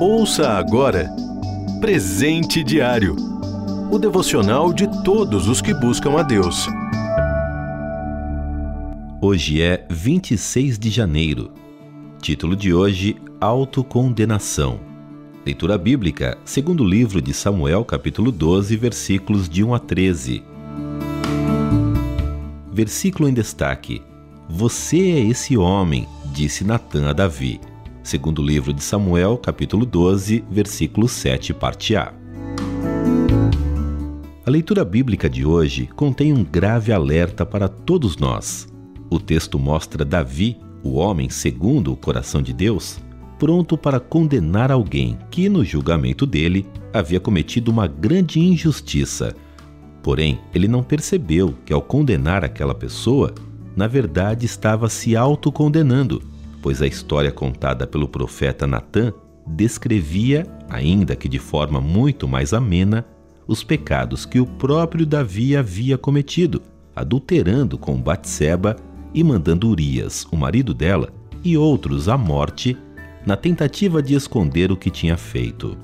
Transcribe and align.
Ouça 0.00 0.50
agora 0.50 1.10
Presente 1.80 2.64
Diário 2.64 3.30
o 3.90 3.98
devocional 3.98 4.72
de 4.72 4.86
todos 5.02 5.48
os 5.48 5.60
que 5.60 5.74
buscam 5.74 6.16
a 6.16 6.22
Deus. 6.22 6.68
Hoje 9.20 9.60
é 9.60 9.84
26 9.90 10.78
de 10.78 10.90
janeiro. 10.90 11.50
Título 12.22 12.54
de 12.54 12.72
hoje: 12.72 13.16
Autocondenação. 13.40 14.78
Leitura 15.44 15.76
bíblica, 15.76 16.38
segundo 16.44 16.84
livro 16.84 17.20
de 17.20 17.34
Samuel, 17.34 17.84
capítulo 17.84 18.30
12, 18.30 18.76
versículos 18.76 19.48
de 19.48 19.64
1 19.64 19.74
a 19.74 19.80
13. 19.80 20.44
Versículo 22.72 23.28
em 23.28 23.34
destaque: 23.34 24.02
Você 24.48 24.98
é 24.98 25.18
esse 25.18 25.56
homem, 25.56 26.06
disse 26.30 26.64
Natã 26.64 27.10
a 27.10 27.12
Davi. 27.12 27.60
Segundo 28.02 28.40
livro 28.40 28.72
de 28.72 28.82
Samuel, 28.82 29.36
capítulo 29.36 29.84
12, 29.84 30.44
versículo 30.50 31.08
7, 31.08 31.52
parte 31.52 31.94
A. 31.96 32.14
A 34.46 34.50
leitura 34.50 34.84
bíblica 34.84 35.28
de 35.28 35.44
hoje 35.44 35.88
contém 35.94 36.32
um 36.32 36.42
grave 36.42 36.92
alerta 36.92 37.44
para 37.44 37.68
todos 37.68 38.16
nós. 38.16 38.66
O 39.10 39.18
texto 39.18 39.58
mostra 39.58 40.04
Davi, 40.04 40.56
o 40.82 40.94
homem 40.94 41.28
segundo 41.28 41.92
o 41.92 41.96
coração 41.96 42.40
de 42.40 42.52
Deus, 42.52 42.98
pronto 43.38 43.76
para 43.76 44.00
condenar 44.00 44.70
alguém 44.70 45.18
que, 45.30 45.48
no 45.48 45.64
julgamento 45.64 46.24
dele, 46.24 46.66
havia 46.92 47.20
cometido 47.20 47.70
uma 47.70 47.86
grande 47.86 48.40
injustiça. 48.40 49.34
Porém, 50.02 50.40
ele 50.54 50.66
não 50.66 50.82
percebeu 50.82 51.54
que, 51.66 51.72
ao 51.72 51.82
condenar 51.82 52.44
aquela 52.44 52.74
pessoa, 52.74 53.34
na 53.80 53.86
verdade 53.86 54.44
estava 54.44 54.90
se 54.90 55.16
autocondenando, 55.16 56.22
pois 56.60 56.82
a 56.82 56.86
história 56.86 57.32
contada 57.32 57.86
pelo 57.86 58.06
profeta 58.06 58.66
Natã 58.66 59.10
descrevia, 59.46 60.46
ainda 60.68 61.16
que 61.16 61.26
de 61.26 61.38
forma 61.38 61.80
muito 61.80 62.28
mais 62.28 62.52
amena, 62.52 63.06
os 63.48 63.64
pecados 63.64 64.26
que 64.26 64.38
o 64.38 64.44
próprio 64.44 65.06
Davi 65.06 65.56
havia 65.56 65.96
cometido, 65.96 66.60
adulterando 66.94 67.78
com 67.78 67.98
Batseba 67.98 68.76
e 69.14 69.24
mandando 69.24 69.70
Urias, 69.70 70.26
o 70.30 70.36
marido 70.36 70.74
dela, 70.74 71.08
e 71.42 71.56
outros 71.56 72.06
à 72.06 72.18
morte, 72.18 72.76
na 73.24 73.34
tentativa 73.34 74.02
de 74.02 74.14
esconder 74.14 74.70
o 74.70 74.76
que 74.76 74.90
tinha 74.90 75.16
feito. 75.16 75.74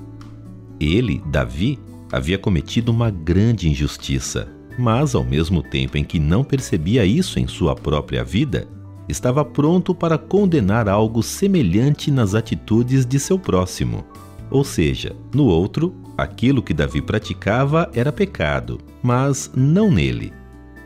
Ele, 0.79 1.19
Davi, 1.25 1.79
havia 2.11 2.37
cometido 2.37 2.91
uma 2.91 3.09
grande 3.09 3.67
injustiça, 3.67 4.47
mas 4.77 5.15
ao 5.15 5.23
mesmo 5.23 5.63
tempo 5.63 5.97
em 5.97 6.03
que 6.03 6.19
não 6.19 6.43
percebia 6.43 7.05
isso 7.05 7.39
em 7.39 7.47
sua 7.47 7.75
própria 7.75 8.23
vida, 8.23 8.67
estava 9.09 9.43
pronto 9.43 9.95
para 9.95 10.17
condenar 10.17 10.87
algo 10.87 11.23
semelhante 11.23 12.11
nas 12.11 12.35
atitudes 12.35 13.05
de 13.05 13.19
seu 13.19 13.39
próximo. 13.39 14.05
Ou 14.49 14.63
seja, 14.63 15.15
no 15.33 15.45
outro, 15.45 15.93
aquilo 16.17 16.61
que 16.61 16.73
Davi 16.73 17.01
praticava 17.01 17.89
era 17.93 18.11
pecado, 18.11 18.79
mas 19.01 19.51
não 19.55 19.91
nele. 19.91 20.31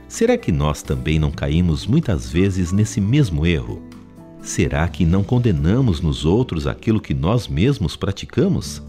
Será 0.08 0.38
que 0.38 0.52
nós 0.52 0.81
também 0.81 1.17
não 1.20 1.31
caímos 1.31 1.86
muitas 1.86 2.30
vezes 2.30 2.72
nesse 2.72 3.00
mesmo 3.00 3.45
erro? 3.45 3.81
Será 4.42 4.88
que 4.88 5.05
não 5.05 5.23
condenamos 5.23 6.02
nos 6.02 6.26
outros 6.26 6.66
aquilo 6.66 7.00
que 7.00 7.14
nós 7.14 7.48
mesmos 7.48 7.95
praticamos? 7.95 8.81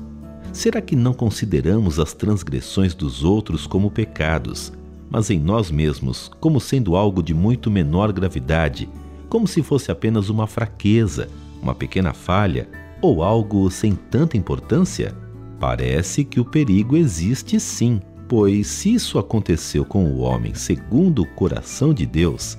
Será 0.53 0.81
que 0.81 0.97
não 0.97 1.13
consideramos 1.13 1.99
as 1.99 2.13
transgressões 2.13 2.95
dos 2.95 3.23
outros 3.23 3.67
como 3.67 3.91
pecados, 3.91 4.73
mas 5.13 5.29
em 5.29 5.39
nós 5.39 5.71
mesmos 5.71 6.31
como 6.41 6.59
sendo 6.59 6.97
algo 6.97 7.23
de 7.23 7.35
muito 7.35 7.71
menor 7.71 8.11
gravidade, 8.13 8.89
como 9.29 9.47
se 9.47 9.63
fosse 9.63 9.93
apenas 9.93 10.31
uma 10.31 10.47
fraqueza, 10.47 11.29
uma 11.63 11.75
pequena 11.75 12.15
falha 12.15 12.67
ou 13.03 13.23
algo 13.23 13.71
sem 13.71 13.95
tanta 13.95 14.39
importância? 14.39 15.15
Parece 15.61 16.25
que 16.25 16.41
o 16.41 16.45
perigo 16.45 16.97
existe 16.97 17.61
sim, 17.61 18.01
pois 18.27 18.67
se 18.67 18.95
isso 18.95 19.19
aconteceu 19.19 19.85
com 19.85 20.07
o 20.07 20.21
homem 20.21 20.55
segundo 20.55 21.23
o 21.23 21.27
coração 21.27 21.93
de 21.93 22.07
Deus, 22.07 22.57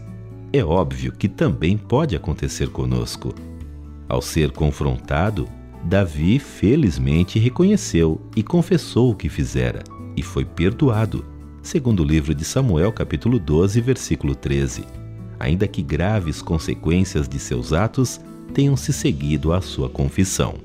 é 0.51 0.63
óbvio 0.63 1.11
que 1.11 1.27
também 1.27 1.75
pode 1.75 2.15
acontecer 2.15 2.69
conosco. 2.69 3.33
Ao 4.07 4.21
ser 4.21 4.51
confrontado, 4.51 5.47
Davi 5.83 6.37
felizmente 6.37 7.39
reconheceu 7.39 8.21
e 8.35 8.43
confessou 8.43 9.11
o 9.11 9.15
que 9.15 9.27
fizera, 9.27 9.83
e 10.15 10.21
foi 10.21 10.45
perdoado, 10.45 11.25
segundo 11.63 12.03
o 12.03 12.05
livro 12.05 12.35
de 12.35 12.45
Samuel, 12.45 12.91
capítulo 12.91 13.39
12, 13.39 13.81
versículo 13.81 14.35
13. 14.35 14.83
Ainda 15.39 15.67
que 15.67 15.81
graves 15.81 16.43
consequências 16.43 17.27
de 17.27 17.39
seus 17.39 17.73
atos 17.73 18.21
tenham 18.53 18.77
se 18.77 18.93
seguido 18.93 19.51
à 19.51 19.61
sua 19.61 19.89
confissão 19.89 20.59